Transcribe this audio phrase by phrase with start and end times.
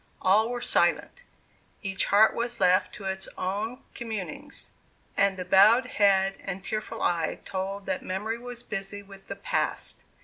[0.19, 1.21] All were silent
[1.83, 4.71] each heart was left to its own communings,
[5.15, 10.03] and the bowed head and tearful eye told that memory was busy with the Past.